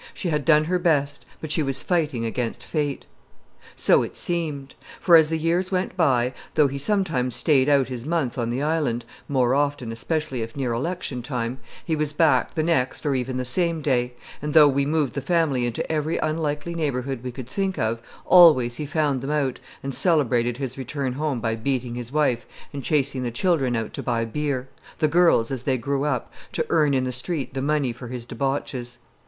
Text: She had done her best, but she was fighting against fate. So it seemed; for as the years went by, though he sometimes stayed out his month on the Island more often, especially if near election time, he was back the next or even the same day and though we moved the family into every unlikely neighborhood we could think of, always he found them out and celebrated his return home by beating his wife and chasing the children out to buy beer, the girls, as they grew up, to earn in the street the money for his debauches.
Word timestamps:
She 0.15 0.29
had 0.29 0.45
done 0.45 0.63
her 0.65 0.79
best, 0.79 1.27
but 1.41 1.51
she 1.51 1.61
was 1.61 1.83
fighting 1.83 2.25
against 2.25 2.65
fate. 2.65 3.05
So 3.75 4.01
it 4.01 4.15
seemed; 4.15 4.73
for 4.99 5.15
as 5.15 5.29
the 5.29 5.37
years 5.37 5.71
went 5.71 5.95
by, 5.95 6.33
though 6.55 6.67
he 6.67 6.79
sometimes 6.79 7.35
stayed 7.35 7.69
out 7.69 7.87
his 7.87 8.03
month 8.03 8.35
on 8.35 8.49
the 8.49 8.63
Island 8.63 9.05
more 9.29 9.53
often, 9.53 9.91
especially 9.91 10.41
if 10.41 10.55
near 10.57 10.73
election 10.73 11.21
time, 11.21 11.59
he 11.85 11.95
was 11.95 12.13
back 12.13 12.55
the 12.55 12.63
next 12.63 13.05
or 13.05 13.13
even 13.13 13.37
the 13.37 13.45
same 13.45 13.83
day 13.83 14.13
and 14.41 14.55
though 14.55 14.67
we 14.67 14.87
moved 14.87 15.13
the 15.13 15.21
family 15.21 15.67
into 15.67 15.87
every 15.91 16.17
unlikely 16.17 16.73
neighborhood 16.73 17.23
we 17.23 17.31
could 17.31 17.47
think 17.47 17.77
of, 17.77 18.01
always 18.25 18.77
he 18.77 18.87
found 18.87 19.21
them 19.21 19.29
out 19.29 19.59
and 19.83 19.93
celebrated 19.93 20.57
his 20.57 20.79
return 20.79 21.13
home 21.13 21.39
by 21.39 21.53
beating 21.53 21.93
his 21.93 22.11
wife 22.11 22.47
and 22.73 22.83
chasing 22.83 23.21
the 23.21 23.29
children 23.29 23.75
out 23.75 23.93
to 23.93 24.01
buy 24.01 24.25
beer, 24.25 24.67
the 24.97 25.07
girls, 25.07 25.51
as 25.51 25.61
they 25.61 25.77
grew 25.77 26.05
up, 26.05 26.31
to 26.51 26.65
earn 26.69 26.95
in 26.95 27.03
the 27.03 27.11
street 27.11 27.53
the 27.53 27.61
money 27.61 27.93
for 27.93 28.07
his 28.07 28.25
debauches. 28.25 28.97